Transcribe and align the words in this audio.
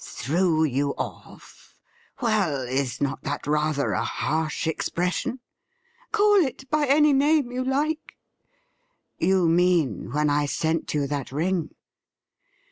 'Threw 0.03 0.63
you 0.63 0.95
off! 0.97 1.75
Well, 2.23 2.61
is 2.61 3.01
not 3.01 3.21
that 3.21 3.45
rather 3.45 3.91
a 3.91 4.03
harsh 4.03 4.65
ex 4.65 4.89
pression 4.89 5.41
.''''Call 6.11 6.43
it 6.43 6.67
by 6.71 6.87
any 6.87 7.13
name 7.13 7.51
you 7.51 7.63
like.'' 7.63 8.17
You 9.19 9.47
mean 9.47 10.11
when 10.11 10.27
I 10.27 10.47
sent 10.47 10.91
you 10.95 11.05
that 11.05 11.31
ring 11.31 11.75